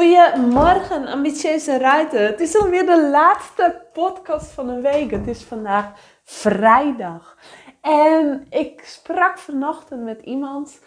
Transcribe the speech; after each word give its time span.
Goedemorgen, 0.00 1.06
ambitieuze 1.06 1.78
ruiter. 1.78 2.20
Het 2.20 2.40
is 2.40 2.56
alweer 2.56 2.86
de 2.86 3.08
laatste 3.10 3.86
podcast 3.92 4.50
van 4.52 4.66
de 4.66 4.80
week. 4.80 5.10
Het 5.10 5.26
is 5.26 5.42
vandaag 5.42 5.92
vrijdag. 6.24 7.36
En 7.80 8.46
ik 8.50 8.80
sprak 8.84 9.38
vanochtend 9.38 10.04
met 10.04 10.20
iemand 10.22 10.80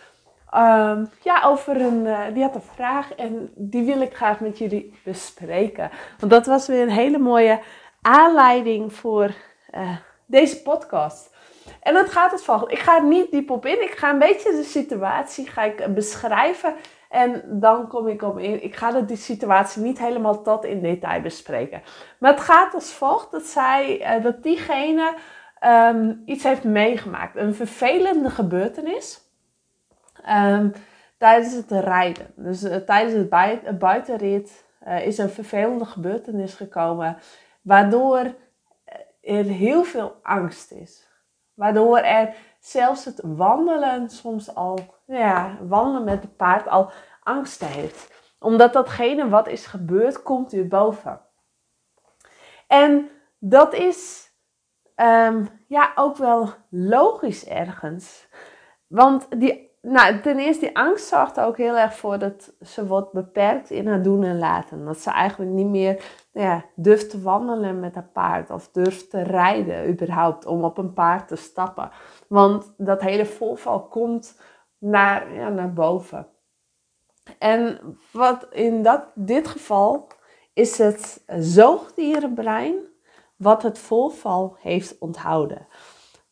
um, 0.54 1.10
ja, 1.22 1.44
over 1.44 1.82
een. 1.82 2.06
Uh, 2.06 2.20
die 2.34 2.44
had 2.44 2.56
een 2.56 2.62
vraag 2.76 3.14
en 3.16 3.52
die 3.56 3.84
wil 3.84 4.02
ik 4.02 4.16
graag 4.16 4.40
met 4.40 4.58
jullie 4.58 5.00
bespreken. 5.04 5.92
Want 6.20 6.32
dat 6.32 6.46
was 6.46 6.68
weer 6.68 6.82
een 6.82 6.90
hele 6.90 7.20
mooie 7.20 7.60
aanleiding 8.02 8.94
voor 8.94 9.32
uh, 9.76 9.98
deze 10.26 10.62
podcast. 10.62 11.32
En 11.82 11.96
het 11.96 12.10
gaat 12.10 12.32
het 12.32 12.44
volgende. 12.44 12.74
Ik 12.74 12.80
ga 12.80 12.96
er 12.96 13.06
niet 13.06 13.32
diep 13.32 13.50
op 13.50 13.66
in. 13.66 13.82
Ik 13.82 13.96
ga 13.96 14.10
een 14.10 14.20
beetje 14.20 14.52
de 14.52 14.64
situatie 14.64 15.48
ga 15.48 15.64
ik 15.64 15.94
beschrijven. 15.94 16.76
En 17.14 17.44
dan 17.60 17.88
kom 17.88 18.08
ik 18.08 18.22
op 18.22 18.40
in. 18.40 18.64
Ik 18.64 18.76
ga 18.76 19.02
de, 19.02 19.16
situatie 19.16 19.82
niet 19.82 20.00
helemaal 20.00 20.42
tot 20.42 20.66
in 20.66 20.82
detail 20.82 21.22
bespreken. 21.22 21.82
Maar 22.20 22.32
het 22.32 22.42
gaat 22.42 22.74
als 22.74 22.94
volgt: 22.94 23.32
dat 23.32 23.44
zij, 23.44 24.16
uh, 24.18 24.24
dat 24.24 24.44
diegene 24.44 25.16
um, 25.66 26.22
iets 26.26 26.44
heeft 26.44 26.64
meegemaakt. 26.64 27.36
Een 27.36 27.56
vervelende 27.56 28.30
gebeurtenis. 28.30 29.22
Um, 30.30 30.74
tijdens 31.18 31.54
het 31.54 31.72
rijden. 31.72 32.34
Dus 32.36 32.64
uh, 32.64 32.76
tijdens 32.76 33.14
het, 33.14 33.30
bui 33.30 33.60
het 33.64 33.80
buitenrit 33.80 34.66
uh, 34.88 35.06
is 35.06 35.18
een 35.18 35.30
vervelende 35.30 35.86
gebeurtenis 35.86 36.54
gekomen. 36.54 37.18
Waardoor 37.62 38.36
er 39.22 39.46
heel 39.46 39.84
veel 39.84 40.16
angst 40.24 40.72
is. 40.72 41.08
Waardoor 41.54 41.98
er 41.98 42.36
zelfs 42.66 43.06
het 43.06 43.20
wandelen 43.24 44.10
soms 44.10 44.56
al, 44.56 44.80
ja, 45.06 45.58
wandelen 45.62 46.04
met 46.04 46.22
het 46.22 46.36
paard 46.36 46.68
al 46.68 46.92
angst 47.24 47.66
heeft. 47.66 48.14
Omdat 48.40 48.74
datgene 48.74 49.30
wat 49.30 49.48
is 49.48 49.66
gebeurd, 49.66 50.22
komt 50.22 50.52
weer 50.52 50.68
boven. 50.68 51.22
En 52.68 53.10
dat 53.40 53.74
is 53.74 54.32
um, 54.96 55.64
ja, 55.68 55.92
ook 55.96 56.18
wel 56.18 56.50
logisch 56.70 57.46
ergens. 57.46 58.28
Want 58.88 59.40
die, 59.40 59.73
nou, 59.88 60.20
ten 60.20 60.40
eerste, 60.40 60.66
die 60.66 60.78
angst 60.78 61.08
zorgt 61.08 61.38
er 61.38 61.46
ook 61.46 61.58
heel 61.58 61.78
erg 61.78 61.96
voor 61.96 62.20
dat 62.20 62.54
ze 62.62 62.88
wordt 62.88 63.12
beperkt 63.12 63.70
in 63.70 63.88
haar 63.88 64.02
doen 64.02 64.24
en 64.24 64.38
laten. 64.38 64.86
Dat 64.86 65.00
ze 65.00 65.12
eigenlijk 65.12 65.52
niet 65.52 65.68
meer 65.68 66.04
nou 66.34 66.48
ja, 66.48 66.66
durft 66.76 67.10
te 67.10 67.22
wandelen 67.22 67.80
met 67.80 67.96
haar 67.96 68.10
paard 68.14 68.50
of 68.50 68.70
durft 68.72 69.10
te 69.10 69.22
rijden 69.22 69.90
überhaupt 69.90 70.46
om 70.46 70.64
op 70.64 70.78
een 70.78 70.94
paard 70.94 71.28
te 71.28 71.36
stappen. 71.36 71.92
Want 72.28 72.74
dat 72.78 73.02
hele 73.02 73.26
voorval 73.26 73.88
komt 73.88 74.40
naar, 74.78 75.34
ja, 75.34 75.50
naar 75.50 75.74
boven. 75.74 76.28
En 77.38 77.80
wat 78.12 78.48
in 78.52 78.84
dat, 78.84 79.04
dit 79.16 79.48
geval 79.48 80.08
is 80.54 80.78
het 80.78 81.24
zoogdierenbrein 81.38 82.76
wat 83.36 83.64
het 83.64 83.80
voorval 83.80 84.58
heeft 84.60 84.98
onthouden. 85.00 85.68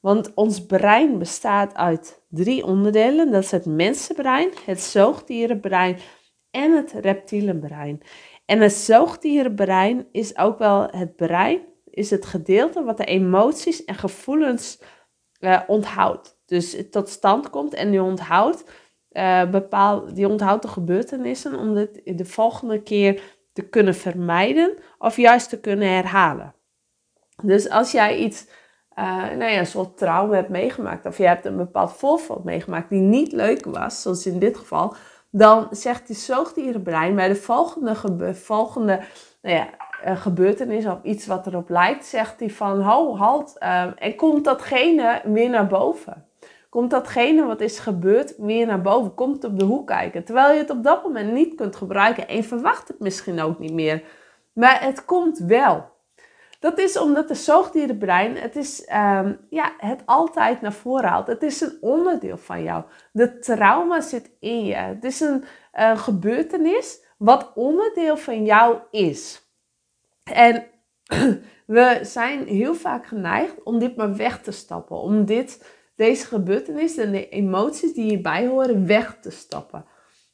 Want 0.01 0.33
ons 0.33 0.65
brein 0.65 1.17
bestaat 1.17 1.75
uit 1.75 2.23
drie 2.29 2.65
onderdelen. 2.65 3.31
Dat 3.31 3.43
is 3.43 3.51
het 3.51 3.65
mensenbrein, 3.65 4.49
het 4.65 4.81
zoogdierenbrein 4.81 5.97
en 6.51 6.71
het 6.71 6.91
reptielenbrein. 6.91 8.01
En 8.45 8.59
het 8.59 8.73
zoogdierenbrein 8.73 10.07
is 10.11 10.37
ook 10.37 10.57
wel 10.57 10.87
het 10.91 11.15
brein, 11.15 11.61
is 11.89 12.09
het 12.09 12.25
gedeelte 12.25 12.83
wat 12.83 12.97
de 12.97 13.05
emoties 13.05 13.85
en 13.85 13.95
gevoelens 13.95 14.81
uh, 15.39 15.61
onthoudt. 15.67 16.39
Dus 16.45 16.89
tot 16.89 17.09
stand 17.09 17.49
komt 17.49 17.73
en 17.73 17.91
die 17.91 18.01
onthoudt, 18.01 18.63
uh, 19.11 19.49
bepaal, 19.49 20.13
die 20.13 20.27
onthoudt 20.27 20.61
de 20.61 20.67
gebeurtenissen 20.67 21.55
om 21.55 21.73
dit 21.73 22.01
de 22.17 22.25
volgende 22.25 22.81
keer 22.81 23.21
te 23.53 23.61
kunnen 23.61 23.95
vermijden 23.95 24.77
of 24.97 25.17
juist 25.17 25.49
te 25.49 25.59
kunnen 25.59 25.87
herhalen. 25.87 26.55
Dus 27.43 27.69
als 27.69 27.91
jij 27.91 28.17
iets, 28.17 28.47
uh, 28.99 29.05
nou 29.15 29.51
ja, 29.51 29.59
een 29.59 29.65
soort 29.65 29.97
trauma 29.97 30.35
hebt 30.35 30.49
meegemaakt, 30.49 31.05
of 31.05 31.17
je 31.17 31.27
hebt 31.27 31.45
een 31.45 31.57
bepaald 31.57 31.93
voorval 31.93 32.41
meegemaakt 32.43 32.89
die 32.89 33.01
niet 33.01 33.31
leuk 33.31 33.65
was, 33.65 34.01
zoals 34.01 34.25
in 34.25 34.39
dit 34.39 34.57
geval, 34.57 34.95
dan 35.29 35.67
zegt 35.71 36.07
die 36.07 36.15
zoogdierenbrein 36.15 37.15
bij 37.15 37.27
de 37.27 37.35
volgende, 37.35 37.95
volgende 38.35 38.99
nou 39.41 39.55
ja, 39.55 39.67
uh, 40.05 40.21
gebeurtenis 40.21 40.85
of 40.85 40.97
iets 41.03 41.27
wat 41.27 41.47
erop 41.47 41.69
lijkt, 41.69 42.05
zegt 42.05 42.39
hij 42.39 42.49
van, 42.49 42.81
ho, 42.81 43.17
halt, 43.17 43.55
uh, 43.59 43.85
en 43.95 44.15
komt 44.15 44.43
datgene 44.43 45.21
weer 45.23 45.49
naar 45.49 45.67
boven. 45.67 46.25
Komt 46.69 46.89
datgene 46.89 47.45
wat 47.45 47.61
is 47.61 47.79
gebeurd 47.79 48.33
weer 48.37 48.65
naar 48.65 48.81
boven, 48.81 49.13
komt 49.13 49.43
op 49.43 49.59
de 49.59 49.65
hoek 49.65 49.87
kijken. 49.87 50.23
Terwijl 50.23 50.53
je 50.53 50.59
het 50.59 50.69
op 50.69 50.83
dat 50.83 51.03
moment 51.03 51.31
niet 51.31 51.55
kunt 51.55 51.75
gebruiken 51.75 52.27
en 52.27 52.43
verwacht 52.43 52.87
het 52.87 52.99
misschien 52.99 53.41
ook 53.41 53.59
niet 53.59 53.73
meer. 53.73 54.03
Maar 54.53 54.83
het 54.83 55.05
komt 55.05 55.37
wel. 55.37 55.90
Dat 56.61 56.79
is 56.79 56.97
omdat 56.97 57.27
de 57.27 57.33
zoogdierenbrein 57.33 58.35
het, 58.35 58.55
is, 58.55 58.81
um, 58.81 59.39
ja, 59.49 59.73
het 59.77 60.01
altijd 60.05 60.61
naar 60.61 60.73
voren 60.73 61.09
haalt. 61.09 61.27
Het 61.27 61.43
is 61.43 61.61
een 61.61 61.77
onderdeel 61.81 62.37
van 62.37 62.63
jou. 62.63 62.83
De 63.11 63.39
trauma 63.39 64.01
zit 64.01 64.31
in 64.39 64.65
je. 64.65 64.75
Het 64.75 65.03
is 65.03 65.19
een 65.19 65.43
uh, 65.79 65.97
gebeurtenis 65.97 67.03
wat 67.17 67.51
onderdeel 67.55 68.17
van 68.17 68.45
jou 68.45 68.77
is. 68.91 69.49
En 70.23 70.65
we 71.65 71.99
zijn 72.01 72.47
heel 72.47 72.75
vaak 72.75 73.05
geneigd 73.05 73.63
om 73.63 73.79
dit 73.79 73.95
maar 73.95 74.15
weg 74.15 74.41
te 74.41 74.51
stappen. 74.51 74.97
Om 74.97 75.25
dit, 75.25 75.65
deze 75.95 76.25
gebeurtenis 76.25 76.97
en 76.97 77.11
de 77.11 77.29
emoties 77.29 77.93
die 77.93 78.09
hierbij 78.09 78.47
horen 78.47 78.87
weg 78.87 79.17
te 79.21 79.31
stappen. 79.31 79.85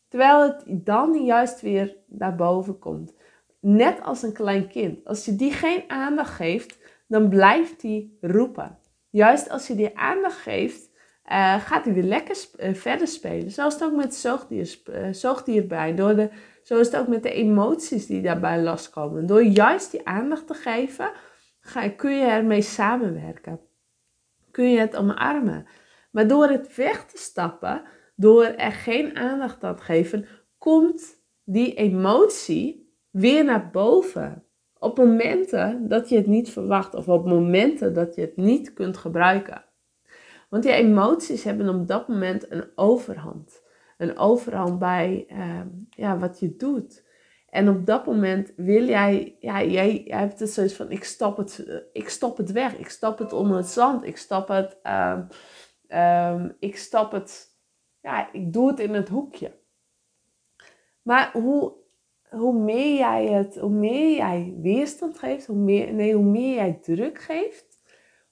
Terwijl 0.08 0.42
het 0.42 0.64
dan 0.66 1.24
juist 1.24 1.62
weer 1.62 1.96
naar 2.08 2.36
boven 2.36 2.80
komt. 2.80 3.14
Net 3.60 4.02
als 4.02 4.24
een 4.24 4.34
klein 4.34 4.68
kind. 4.68 5.06
Als 5.06 5.26
je 5.26 5.36
die 5.36 5.52
geen 5.52 5.84
aandacht 5.88 6.34
geeft, 6.34 6.78
dan 7.08 7.30
blijft 7.30 7.82
die 7.82 8.18
roepen. 8.22 8.78
Juist 9.10 9.50
als 9.50 9.68
je 9.68 9.76
die 9.76 9.98
aandacht 9.98 10.38
geeft, 10.38 10.90
uh, 11.32 11.62
gaat 11.62 11.86
hij 11.86 11.94
weer 11.94 12.04
lekker 12.04 12.38
uh, 12.60 12.74
verder 12.74 13.08
spelen. 13.08 13.52
Zo 13.52 13.68
is 13.68 13.74
het 13.74 13.84
ook 13.84 13.96
met 13.96 14.16
zoogdier, 14.16 15.66
uh. 15.72 15.96
Door 15.96 16.16
de, 16.16 16.30
zo 16.64 16.78
is 16.78 16.86
het 16.86 16.96
ook 16.96 17.08
met 17.08 17.24
de 17.24 17.32
emoties 17.32 18.06
die 18.06 18.22
daarbij 18.22 18.62
lastkomen. 18.62 19.26
Door 19.26 19.44
juist 19.44 19.92
die 19.92 20.08
aandacht 20.08 20.48
te 20.48 20.54
geven, 20.54 21.12
ga, 21.60 21.90
kun 21.90 22.18
je 22.18 22.26
ermee 22.26 22.62
samenwerken. 22.62 23.60
Kun 24.52 24.72
je 24.72 24.80
het 24.80 24.96
omarmen. 24.96 25.68
Maar 26.12 26.28
door 26.28 26.48
het 26.48 26.76
weg 26.76 27.06
te 27.06 27.18
stappen, 27.18 27.84
door 28.16 28.44
er 28.44 28.72
geen 28.72 29.18
aandacht 29.18 29.64
aan 29.64 29.76
te 29.76 29.84
geven, 29.84 30.28
komt 30.58 31.04
die 31.44 31.74
emotie 31.74 32.87
weer 33.18 33.44
naar 33.44 33.70
boven. 33.70 34.44
Op 34.80 34.98
momenten 34.98 35.88
dat 35.88 36.10
je 36.10 36.16
het 36.16 36.28
niet 36.28 36.50
verwacht 36.50 36.94
of 36.94 37.08
op 37.08 37.26
momenten 37.26 37.94
dat 37.94 38.16
je 38.16 38.22
het 38.22 38.38
niet 38.38 38.74
kunt 38.74 38.98
gebruiken. 38.98 39.66
Want 40.50 40.64
je 40.64 40.72
emoties 40.72 41.44
hebben 41.44 41.70
op 41.70 41.88
dat 41.88 42.08
moment 42.08 42.52
een 42.52 42.72
overhand. 42.76 43.62
Een 43.98 44.18
overhand 44.18 44.80
bij 44.80 45.26
uh, 45.30 45.62
ja, 45.90 46.18
wat 46.18 46.40
je 46.40 46.56
doet. 46.56 47.06
En 47.50 47.70
op 47.70 47.86
dat 47.86 48.06
moment 48.06 48.54
wil 48.56 48.84
jij, 48.84 49.38
ja, 49.40 49.64
jij, 49.64 50.04
hebt 50.06 50.40
het 50.40 50.50
zoiets 50.50 50.74
van: 50.74 50.92
ik 50.92 51.04
stop 51.04 51.38
het, 51.38 51.82
ik 51.94 52.10
stop 52.10 52.38
het 52.38 52.52
weg, 52.52 52.78
ik 52.78 52.90
stop 52.90 53.18
het 53.18 53.34
onder 53.34 53.58
het 53.58 53.68
zand, 53.68 54.06
ik 54.06 54.18
stop 54.18 54.48
het, 54.48 54.78
uh, 54.84 55.20
uh, 55.88 56.44
ik 56.60 56.78
stop 56.78 57.12
het, 57.12 57.46
ja, 58.02 58.34
ik 58.34 58.54
doe 58.54 58.68
het 58.68 58.80
in 58.80 58.94
het 58.94 59.10
hoekje. 59.10 59.60
Maar 61.02 61.32
hoe 61.34 61.77
hoe 62.30 62.54
meer 62.54 62.98
jij 62.98 63.28
het, 63.28 63.56
hoe 63.56 63.70
meer 63.70 64.16
jij 64.16 64.56
weerstand 64.62 65.20
geeft, 65.20 65.46
hoe 65.46 65.58
meer, 65.58 65.94
nee, 65.94 66.14
hoe 66.14 66.24
meer 66.24 66.56
jij 66.56 66.80
druk 66.82 67.22
geeft, 67.22 67.80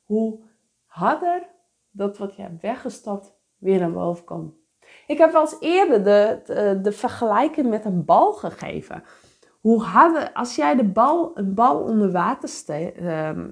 hoe 0.04 0.40
harder 0.86 1.50
dat 1.92 2.18
wat 2.18 2.36
je 2.36 2.42
hebt 2.42 2.62
weggestapt 2.62 3.36
weer 3.58 3.80
naar 3.80 3.92
boven 3.92 4.26
komt. 4.26 4.54
Ik 5.08 5.18
heb 5.18 5.32
wel 5.32 5.42
eens 5.42 5.58
eerder 5.60 6.04
de, 6.04 6.42
de, 6.46 6.80
de 6.82 6.92
vergelijking 6.92 7.70
met 7.70 7.86
een 7.86 8.06
bal 8.06 8.34
gegeven. 8.34 9.04
Hoe 9.62 9.82
harder, 9.82 10.34
als 10.34 10.56
jij 10.56 10.76
de 10.76 10.84
bal, 10.84 11.32
een 11.38 11.54
bal 11.54 11.80
onder 11.80 12.12
water 12.12 12.50
ste, 12.50 12.94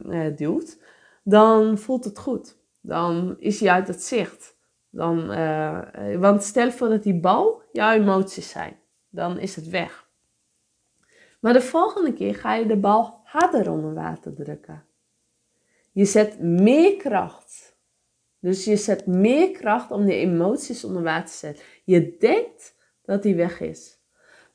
uh, 0.08 0.36
duwt, 0.36 0.82
dan 1.24 1.78
voelt 1.78 2.04
het 2.04 2.20
goed. 2.20 2.58
Dan 2.82 3.36
is 3.40 3.60
hij 3.60 3.70
uit 3.70 3.88
het 3.88 4.04
zicht. 4.04 4.58
Dan, 4.90 5.32
uh, 5.32 5.80
want 6.20 6.44
stel 6.44 6.72
voor 6.72 6.90
dat 6.90 7.04
die 7.04 7.20
bal 7.20 7.62
jouw 7.72 7.92
emoties 7.92 8.50
zijn. 8.50 8.80
Dan 9.10 9.38
is 9.40 9.56
het 9.56 9.70
weg. 9.70 10.03
Maar 11.44 11.54
de 11.54 11.62
volgende 11.62 12.14
keer 12.14 12.36
ga 12.36 12.54
je 12.54 12.66
de 12.66 12.78
bal 12.78 13.20
harder 13.24 13.72
onder 13.72 13.94
water 13.94 14.34
drukken. 14.34 14.86
Je 15.92 16.06
zet 16.06 16.40
meer 16.40 16.98
kracht. 16.98 17.78
Dus 18.40 18.66
je 18.66 18.78
zet 18.78 19.06
meer 19.06 19.52
kracht 19.52 19.92
om 19.92 20.06
die 20.06 20.16
emoties 20.16 20.84
onder 20.84 21.04
water 21.04 21.32
te 21.32 21.38
zetten. 21.38 21.66
Je 21.84 22.18
denkt 22.18 22.76
dat 23.02 23.24
die 23.24 23.36
weg 23.36 23.60
is. 23.60 24.00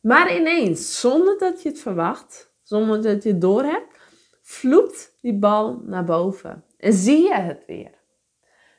Maar 0.00 0.36
ineens, 0.36 1.00
zonder 1.00 1.38
dat 1.38 1.62
je 1.62 1.68
het 1.68 1.80
verwacht, 1.80 2.54
zonder 2.62 3.02
dat 3.02 3.22
je 3.22 3.28
het 3.28 3.40
doorhebt, 3.40 3.98
vloept 4.42 5.16
die 5.20 5.38
bal 5.38 5.82
naar 5.84 6.04
boven. 6.04 6.64
En 6.78 6.92
zie 6.92 7.22
je 7.22 7.34
het 7.34 7.64
weer. 7.66 7.94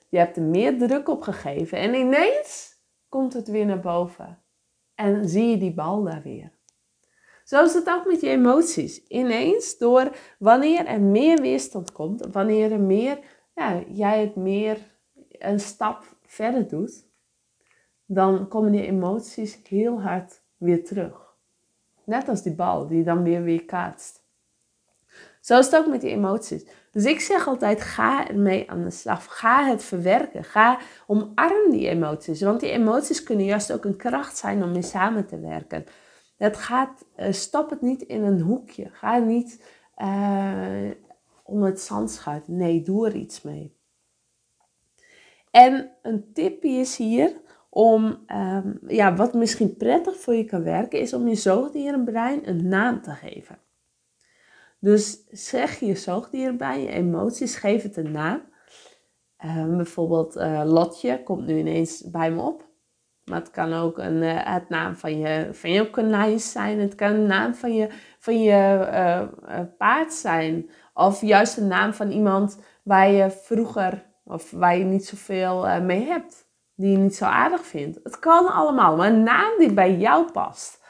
Je 0.10 0.18
hebt 0.18 0.38
er 0.38 0.44
meer 0.44 0.78
druk 0.78 1.10
op 1.10 1.22
gegeven 1.22 1.78
en 1.78 1.94
ineens 1.94 2.76
komt 3.10 3.34
het 3.34 3.48
weer 3.48 3.66
naar 3.66 3.80
boven. 3.80 4.44
En 4.96 5.30
zie 5.30 5.50
je 5.50 5.58
die 5.58 5.74
bal 5.74 6.04
daar 6.04 6.22
weer. 6.22 6.58
Zo 7.50 7.64
is 7.64 7.74
het 7.74 7.90
ook 7.90 8.06
met 8.06 8.22
je 8.22 8.30
emoties. 8.30 9.08
Ineens 9.08 9.78
door 9.78 10.12
wanneer 10.40 10.86
er 10.86 11.02
meer 11.02 11.42
weerstand 11.42 11.92
komt, 11.92 12.26
wanneer 12.32 12.72
er 12.72 12.80
meer, 12.80 13.20
ja, 13.56 13.84
jij 13.88 14.22
het 14.22 14.36
meer 14.36 14.78
een 15.30 15.60
stap 15.60 16.04
verder 16.26 16.68
doet, 16.68 17.06
dan 18.06 18.48
komen 18.48 18.72
die 18.72 18.86
emoties 18.86 19.60
heel 19.68 20.02
hard 20.02 20.42
weer 20.58 20.86
terug. 20.86 21.36
Net 22.04 22.30
als 22.30 22.44
die 22.44 22.56
bal 22.56 22.88
die 22.88 23.04
dan 23.04 23.24
weer 23.24 23.44
weer 23.44 23.66
kaatst. 23.66 24.24
Zo 25.42 25.58
is 25.58 25.66
het 25.66 25.76
ook 25.76 25.88
met 25.88 26.02
die 26.02 26.12
emoties. 26.12 26.66
Dus 26.92 27.06
ik 27.06 27.20
zeg 27.20 27.48
altijd, 27.48 27.82
ga 27.82 28.28
ermee 28.28 28.72
aan 28.72 28.84
de 28.84 28.92
slag. 28.92 29.40
Ga 29.40 29.66
het 29.66 29.84
verwerken. 29.84 30.44
Ga 30.44 30.80
omarm 31.08 31.72
die 31.72 31.88
emoties. 31.88 32.42
Want 32.42 32.60
die 32.60 32.72
emoties 32.72 33.24
kunnen 33.24 33.46
juist 33.46 33.72
ook 33.72 33.86
een 33.86 33.96
kracht 33.96 34.38
zijn 34.38 34.64
om 34.64 34.72
mee 34.72 34.82
samen 34.82 35.26
te 35.26 35.40
werken. 35.40 35.86
Het 36.40 36.58
gaat, 36.58 37.06
uh, 37.18 37.32
stop 37.32 37.70
het 37.70 37.82
niet 37.82 38.02
in 38.02 38.24
een 38.24 38.42
hoekje. 38.42 38.90
Ga 38.92 39.18
niet 39.18 39.64
uh, 39.98 40.92
om 41.44 41.64
het 41.64 41.82
zand 41.82 42.12
schuiven. 42.12 42.58
Nee, 42.58 42.82
doe 42.82 43.08
er 43.08 43.16
iets 43.16 43.42
mee. 43.42 43.78
En 45.52 45.92
een 46.02 46.34
tip 46.34 46.64
is 46.64 46.98
hier 46.98 47.42
om, 47.70 48.26
um, 48.28 48.80
ja, 48.88 49.16
wat 49.16 49.34
misschien 49.34 49.78
prettig 49.78 50.16
voor 50.16 50.34
je 50.34 50.46
kan 50.46 50.64
werken, 50.64 51.00
is 51.00 51.14
om 51.14 51.28
je 51.28 51.36
zoogdierenbrein 51.36 52.48
een 52.48 52.68
naam 52.68 53.02
te 53.02 53.12
geven. 53.12 53.60
Dus 54.80 55.24
zeg 55.32 55.80
je 55.80 55.96
zoogdierenbrein, 55.96 56.82
je 56.82 56.90
emoties, 56.90 57.56
geef 57.56 57.84
het 57.84 57.98
een 57.98 58.12
naam. 58.12 58.42
Um, 59.46 59.76
bijvoorbeeld 59.76 60.36
uh, 60.36 60.62
Lotje 60.66 61.24
komt 61.24 61.46
nu 61.46 61.58
ineens 61.58 62.10
bij 62.10 62.32
me 62.32 62.42
op. 62.42 62.69
Maar 63.30 63.40
het 63.40 63.52
kan 63.52 63.74
ook 63.74 63.98
een, 63.98 64.22
uh, 64.22 64.40
het 64.44 64.70
naam 64.70 64.96
van 64.96 65.20
je, 65.20 65.50
van 65.52 65.72
je 65.72 65.90
konijn 65.90 66.40
zijn. 66.40 66.80
Het 66.80 66.96
kan 66.96 67.12
een 67.12 67.26
naam 67.26 67.56
van 67.56 67.74
je, 67.74 67.90
van 68.20 68.42
je 68.42 68.88
uh, 68.92 69.60
paard 69.78 70.14
zijn. 70.14 70.70
Of 70.94 71.22
juist 71.22 71.58
een 71.58 71.68
naam 71.68 71.94
van 71.94 72.12
iemand 72.12 72.60
waar 72.84 73.12
je 73.12 73.30
vroeger 73.30 74.06
of 74.24 74.52
waar 74.52 74.78
je 74.78 74.84
niet 74.84 75.06
zoveel 75.06 75.66
uh, 75.66 75.80
mee 75.80 76.06
hebt. 76.06 76.48
Die 76.76 76.92
je 76.92 76.98
niet 76.98 77.16
zo 77.16 77.26
aardig 77.26 77.66
vindt. 77.66 78.00
Het 78.04 78.20
kan 78.20 78.54
allemaal. 78.54 78.96
Maar 78.96 79.08
een 79.08 79.24
naam 79.24 79.52
die 79.58 79.74
bij 79.74 79.96
jou 79.96 80.32
past. 80.32 80.84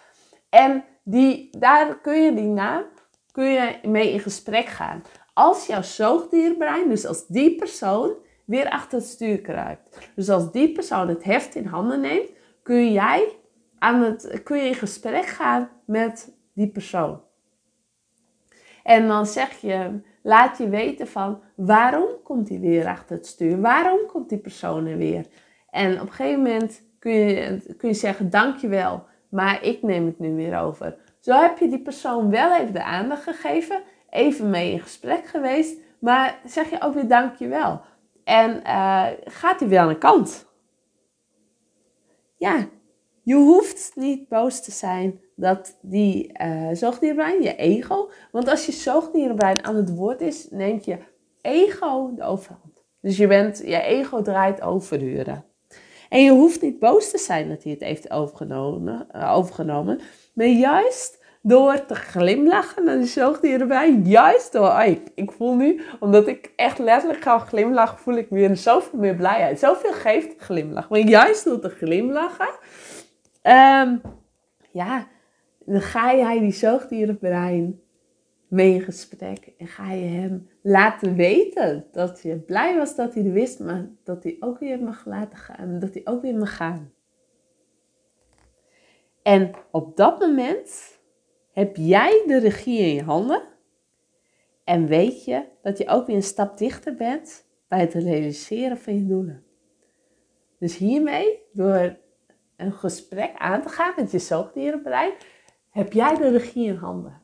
En 0.50 0.84
die, 1.04 1.58
daar 1.58 2.00
kun 2.00 2.24
je 2.24 2.34
die 2.34 2.48
naam 2.48 2.84
kun 3.32 3.46
je 3.46 3.80
mee 3.84 4.12
in 4.12 4.20
gesprek 4.20 4.68
gaan. 4.68 5.04
Als 5.34 5.66
jouw 5.66 5.82
zoogdierbrein, 5.82 6.90
dus 6.90 7.06
als 7.06 7.28
die 7.28 7.56
persoon 7.56 8.14
weer 8.50 8.70
achter 8.70 9.00
het 9.00 9.08
stuur 9.08 9.42
kruipt. 9.42 10.10
Dus 10.16 10.30
als 10.30 10.52
die 10.52 10.72
persoon 10.72 11.08
het 11.08 11.24
heft 11.24 11.56
in 11.56 11.66
handen 11.66 12.02
neemt, 12.02 12.30
kun 12.64 12.92
jij 12.92 13.36
aan 13.80 14.02
het, 14.02 14.42
kun 14.44 14.58
je 14.58 14.64
in 14.64 14.76
gesprek 14.76 15.26
gaan 15.26 15.70
met 15.86 16.36
die 16.54 16.68
persoon. 16.68 17.22
En 18.84 19.08
dan 19.08 19.26
zeg 19.26 19.62
je, 19.62 20.02
laat 20.24 20.58
je 20.58 20.70
weten 20.70 21.08
van 21.08 21.42
waarom 21.56 22.08
komt 22.24 22.50
hij 22.50 22.60
weer 22.60 22.88
achter 22.88 23.16
het 23.16 23.28
stuur? 23.28 23.62
Waarom 23.62 24.00
komt 24.08 24.30
die 24.30 24.38
persoon 24.38 24.86
er 24.86 24.98
weer? 24.98 25.26
En 25.70 26.02
op 26.02 26.08
een 26.08 26.14
gegeven 26.14 26.42
moment 26.42 26.82
kun 27.00 27.12
je, 27.12 27.62
kun 27.78 27.90
je 27.90 27.96
zeggen, 27.96 28.30
dankjewel, 28.30 29.04
maar 29.30 29.64
ik 29.64 29.82
neem 29.82 30.06
het 30.06 30.20
nu 30.20 30.36
weer 30.36 30.60
over. 30.60 30.96
Zo 31.20 31.42
heb 31.42 31.58
je 31.58 31.68
die 31.68 31.82
persoon 31.82 32.30
wel 32.30 32.56
even 32.56 32.74
de 32.74 32.84
aandacht 32.84 33.24
gegeven, 33.24 33.82
even 34.10 34.50
mee 34.50 34.72
in 34.72 34.80
gesprek 34.80 35.26
geweest, 35.26 35.80
maar 36.00 36.40
zeg 36.46 36.70
je 36.70 36.82
ook 36.82 36.94
weer 36.94 37.08
dankjewel. 37.08 37.82
En 38.30 38.62
uh, 38.66 39.08
gaat 39.24 39.60
hij 39.60 39.70
weer 39.70 39.80
aan 39.80 39.88
de 39.88 39.98
kant. 39.98 40.46
Ja, 42.38 42.68
je 43.24 43.36
hoeft 43.36 43.92
niet 43.96 44.28
boos 44.28 44.64
te 44.64 44.72
zijn 44.72 45.20
dat 45.36 45.78
die 45.82 46.32
uh, 46.42 46.70
zoogdierenbrein, 46.72 47.42
je 47.42 47.56
ego, 47.56 48.10
want 48.32 48.50
als 48.50 48.66
je 48.66 48.72
zoogdierenbrein 48.72 49.64
aan 49.64 49.76
het 49.76 49.96
woord 49.96 50.22
is, 50.22 50.48
neemt 50.50 50.86
je 50.86 50.98
ego 51.42 52.14
de 52.16 52.24
overhand. 52.24 52.84
Dus 53.02 53.18
je, 53.18 53.28
bent, 53.28 53.58
je 53.58 53.82
ego 53.82 54.22
draait 54.22 54.62
overuren. 54.62 55.46
En 56.10 56.24
je 56.24 56.32
hoeft 56.32 56.62
niet 56.62 56.80
boos 56.80 57.12
te 57.12 57.18
zijn 57.18 57.50
dat 57.50 57.64
hij 57.64 57.72
het 57.72 57.82
heeft 57.82 58.12
overgenomen, 58.12 59.08
uh, 59.16 59.34
overgenomen 59.36 60.00
maar 60.34 60.48
juist 60.48 61.19
door 61.42 61.86
te 61.86 61.96
glimlachen 61.96 62.86
naar 62.86 62.98
de 62.98 63.06
zoogdierenbrein, 63.06 64.04
juist 64.04 64.52
door, 64.52 64.84
ik, 65.16 65.32
voel 65.32 65.56
nu, 65.56 65.82
omdat 66.00 66.28
ik 66.28 66.54
echt 66.56 66.80
letterlijk 66.80 67.22
ga 67.22 67.38
glimlachen, 67.38 68.00
voel 68.00 68.16
ik 68.16 68.30
weer 68.30 68.58
zoveel 68.58 69.00
meer 69.00 69.16
blijheid. 69.16 69.60
Zoveel 69.60 69.94
geeft 69.94 70.42
glimlach. 70.42 70.90
Maar 70.90 71.00
juist 71.00 71.44
door 71.44 71.60
te 71.60 71.70
glimlachen, 71.70 72.50
um, 73.44 74.02
ja, 74.72 75.08
dan 75.66 75.82
ga 75.82 76.16
jij 76.16 76.40
die 76.40 76.52
zoogdierenbrein 76.52 77.82
mee 78.48 78.74
in 78.74 78.82
gesprek 78.82 79.54
en 79.58 79.68
ga 79.68 79.92
je 79.92 80.08
hem 80.08 80.50
laten 80.62 81.16
weten 81.16 81.86
dat 81.92 82.22
je 82.22 82.36
blij 82.36 82.78
was 82.78 82.96
dat 82.96 83.14
hij 83.14 83.24
wist, 83.24 83.60
maar 83.60 83.90
dat 84.04 84.24
hij 84.24 84.38
ook 84.40 84.60
weer 84.60 84.84
mag 84.84 85.06
laten 85.06 85.38
gaan, 85.38 85.80
dat 85.80 85.94
hij 85.94 86.02
ook 86.06 86.22
weer 86.22 86.36
mag 86.36 86.56
gaan. 86.56 86.94
En 89.24 89.52
op 89.72 89.98
dat 89.98 90.20
moment 90.20 90.99
heb 91.52 91.76
jij 91.76 92.24
de 92.28 92.40
regie 92.40 92.80
in 92.80 92.94
je 92.94 93.04
handen 93.04 93.42
en 94.64 94.88
weet 94.88 95.24
je 95.26 95.46
dat 95.62 95.78
je 95.78 95.88
ook 95.88 96.08
weer 96.08 96.16
een 96.16 96.24
stap 96.24 96.58
dichter 96.58 96.96
bent 96.96 97.46
bij 97.68 97.80
het 97.80 97.94
realiseren 97.94 98.78
van 98.78 98.96
je 98.96 99.06
doelen. 99.06 99.44
Dus 100.60 100.78
hiermee, 100.78 101.40
door 101.52 101.98
een 102.56 102.74
gesprek 102.74 103.36
aan 103.38 103.62
te 103.62 103.70
gaan 103.70 103.94
met 103.96 104.12
je 104.12 104.20
zoogdierenbrein, 104.20 105.14
heb 105.70 105.94
jij 105.94 106.16
de 106.16 106.30
regie 106.30 106.68
in 106.68 106.76
handen. 106.76 107.22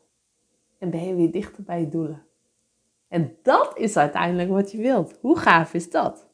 En 0.79 0.89
ben 0.89 1.07
je 1.07 1.15
weer 1.15 1.31
dichter 1.31 1.63
bij 1.63 1.79
je 1.79 1.89
doelen. 1.89 2.25
En 3.07 3.37
dat 3.41 3.77
is 3.77 3.97
uiteindelijk 3.97 4.49
wat 4.49 4.71
je 4.71 4.77
wilt. 4.77 5.17
Hoe 5.21 5.37
gaaf 5.37 5.73
is 5.73 5.89
dat? 5.89 6.29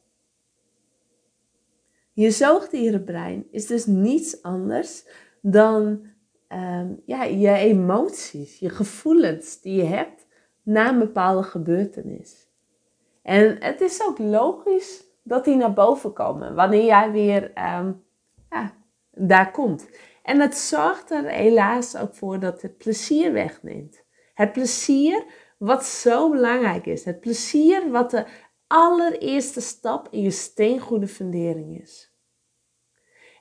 Je 2.12 2.30
zoogdierenbrein 2.30 3.46
is 3.50 3.66
dus 3.66 3.86
niets 3.86 4.42
anders 4.42 5.06
dan 5.40 6.06
um, 6.54 7.02
ja, 7.06 7.22
je 7.22 7.52
emoties, 7.52 8.58
je 8.58 8.68
gevoelens 8.68 9.60
die 9.60 9.76
je 9.76 9.84
hebt 9.84 10.26
na 10.62 10.88
een 10.88 10.98
bepaalde 10.98 11.42
gebeurtenis. 11.42 12.50
En 13.22 13.56
het 13.60 13.80
is 13.80 14.06
ook 14.06 14.18
logisch 14.18 15.04
dat 15.22 15.44
die 15.44 15.56
naar 15.56 15.72
boven 15.72 16.12
komen 16.12 16.54
wanneer 16.54 16.84
jij 16.84 17.10
weer 17.10 17.42
um, 17.42 18.04
ja, 18.50 18.74
daar 19.10 19.50
komt. 19.50 19.88
En 20.22 20.40
het 20.40 20.56
zorgt 20.56 21.10
er 21.10 21.24
helaas 21.24 21.96
ook 21.96 22.14
voor 22.14 22.40
dat 22.40 22.62
het 22.62 22.76
plezier 22.76 23.32
wegneemt. 23.32 24.04
Het 24.34 24.52
plezier 24.52 25.24
wat 25.58 25.84
zo 25.84 26.30
belangrijk 26.30 26.86
is. 26.86 27.04
Het 27.04 27.20
plezier 27.20 27.90
wat 27.90 28.10
de 28.10 28.24
allereerste 28.66 29.60
stap 29.60 30.08
in 30.10 30.20
je 30.20 30.30
steengoede 30.30 31.08
fundering 31.08 31.80
is. 31.80 32.11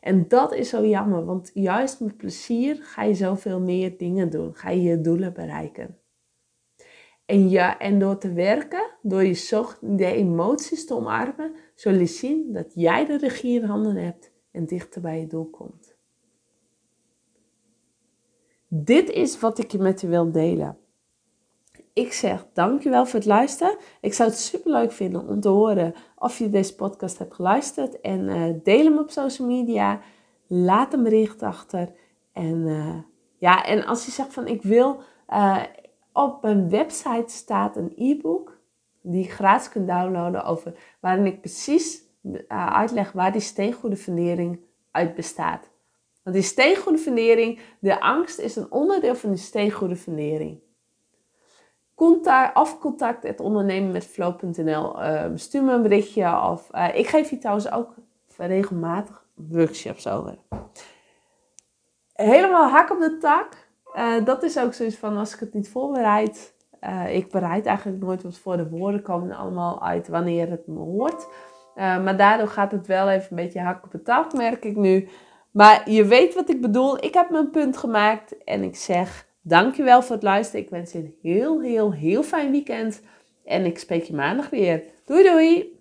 En 0.02 0.28
dat 0.28 0.54
is 0.54 0.70
zo 0.70 0.86
jammer, 0.86 1.26
want 1.26 1.52
juist 1.54 2.00
met 2.00 2.18
plezier 2.18 2.76
ga 2.82 3.04
je 3.04 3.14
zoveel 3.14 3.60
meer 3.60 3.98
dingen 3.98 4.30
doen. 4.30 4.56
Ga 4.56 4.70
je 4.70 4.82
je 4.82 5.02
doelen 5.02 5.34
bereiken. 5.34 5.98
En, 7.26 7.50
ja, 7.50 7.80
en 7.80 8.00
door 8.00 8.18
te 8.18 8.34
werken, 8.34 8.92
door 9.02 9.24
je 9.24 9.34
zocht, 9.34 9.98
de 9.98 10.06
emoties 10.06 10.86
te 10.86 10.96
omarmen, 10.96 11.56
zul 11.76 11.94
je 11.94 12.06
zien 12.06 12.54
dat 12.54 12.72
jij 12.74 13.06
de 13.06 13.18
regie 13.18 13.60
in 13.60 13.66
handen 13.66 13.96
hebt 13.96 14.32
en 14.52 14.66
dichter 14.66 15.02
bij 15.02 15.20
je 15.20 15.28
doel 15.28 15.50
komt. 15.50 15.96
Dit 18.68 19.10
is 19.10 19.40
wat 19.40 19.60
ik 19.60 19.72
je 19.72 19.78
met 19.78 20.02
je 20.02 20.08
wil 20.08 20.32
delen. 20.32 20.78
Ik 21.94 22.14
zeg 22.14 22.46
dankjewel 22.54 23.06
voor 23.06 23.20
het 23.20 23.28
luisteren. 23.28 23.78
Ik 24.02 24.14
zou 24.14 24.30
het 24.30 24.40
super 24.40 24.72
leuk 24.72 24.92
vinden 24.92 25.28
om 25.28 25.40
te 25.40 25.50
horen 25.50 25.94
of 26.16 26.38
je 26.38 26.50
deze 26.50 26.76
podcast 26.76 27.18
hebt 27.18 27.34
geluisterd. 27.34 28.02
En 28.02 28.20
uh, 28.20 28.56
deel 28.64 28.84
hem 28.84 28.98
op 28.98 29.10
social 29.10 29.48
media. 29.48 30.00
Laat 30.48 30.94
een 30.94 31.04
bericht 31.04 31.44
achter. 31.44 31.92
En, 32.34 32.56
uh, 32.68 32.96
ja, 33.38 33.66
en 33.66 33.86
als 33.86 34.06
je 34.06 34.12
zegt 34.12 34.34
van 34.34 34.48
ik 34.48 34.62
wil, 34.62 35.02
uh, 35.30 35.64
op 36.14 36.42
mijn 36.42 36.70
website 36.70 37.32
staat 37.34 37.76
een 37.76 37.94
e-book 37.96 38.60
die 39.02 39.24
je 39.24 39.30
gratis 39.30 39.70
kunt 39.70 39.88
downloaden 39.88 40.44
over 40.44 40.74
waarin 41.00 41.26
ik 41.26 41.42
precies 41.42 42.04
uitleg 42.48 43.12
waar 43.12 43.32
die 43.32 43.42
steengoede 43.42 43.96
fundering 43.96 44.60
uit 44.92 45.16
bestaat. 45.16 45.70
Want 46.24 46.36
die 46.36 46.46
steengoede 46.46 46.98
fundering, 46.98 47.60
de 47.80 48.00
angst 48.00 48.40
is 48.40 48.56
een 48.56 48.72
onderdeel 48.72 49.16
van 49.16 49.30
die 49.30 49.40
steengoede 49.40 49.96
fundering. 49.96 50.60
Contact, 52.02 52.58
of 52.58 52.80
contact 52.80 53.24
het 53.24 53.40
ondernemen 53.40 53.92
met 53.92 54.06
flow.nl. 54.06 55.02
Ehm, 55.02 55.38
stuur 55.38 55.64
me 55.64 55.74
een 55.74 55.82
berichtje. 55.82 56.42
Of, 56.52 56.70
uh, 56.74 56.96
ik 56.96 57.08
geef 57.08 57.30
hier 57.30 57.40
trouwens 57.40 57.72
ook 57.72 57.94
regelmatig 58.38 59.26
workshops 59.34 60.08
over. 60.08 60.38
Helemaal 62.14 62.70
hak 62.70 62.92
op 62.92 63.00
de 63.00 63.18
tak. 63.18 63.48
Uh, 63.96 64.26
dat 64.26 64.44
is 64.44 64.60
ook 64.60 64.74
zoiets 64.74 64.96
van 64.96 65.18
als 65.18 65.34
ik 65.34 65.40
het 65.40 65.54
niet 65.54 65.70
voorbereid. 65.70 66.54
Ik 67.08 67.32
bereid 67.32 67.66
eigenlijk 67.66 68.04
nooit 68.04 68.24
wat 68.24 68.38
voor 68.38 68.58
de 68.58 68.70
woorden 68.70 69.02
komen 69.02 69.36
allemaal 69.36 69.84
uit 69.84 70.08
wanneer 70.08 70.50
het 70.50 70.68
me 70.68 70.80
hoort. 70.80 71.28
maar 71.76 72.18
daardoor 72.18 72.48
gaat 72.48 72.72
het 72.72 72.88
wel 72.88 73.10
even 73.10 73.28
een 73.30 73.44
beetje 73.44 73.60
hak 73.60 73.84
op 73.84 73.92
de 73.92 74.02
tak, 74.02 74.34
merk 74.34 74.66
ik 74.66 74.76
nu. 74.76 75.10
Maar 75.52 75.90
je 75.90 76.06
weet 76.06 76.36
wat 76.36 76.50
ik 76.50 76.62
bedoel. 76.62 77.04
Ik 77.04 77.14
heb 77.14 77.30
mijn 77.30 77.50
punt 77.50 77.78
gemaakt 77.78 78.44
en 78.44 78.64
ik 78.64 78.76
zeg 78.76 79.30
Dankjewel 79.42 80.02
voor 80.02 80.16
het 80.16 80.24
luisteren. 80.24 80.66
Ik 80.66 80.70
wens 80.70 80.92
je 80.92 80.98
een 80.98 81.16
heel, 81.22 81.62
heel, 81.62 81.94
heel 81.94 82.24
fijn 82.24 82.52
weekend. 82.52 83.02
En 83.46 83.66
ik 83.66 83.80
spreek 83.80 84.04
je 84.04 84.14
maandag 84.14 84.50
weer. 84.50 84.84
Doei 85.06 85.24
doei! 85.24 85.81